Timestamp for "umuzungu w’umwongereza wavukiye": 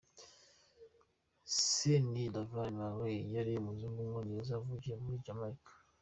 3.55-4.95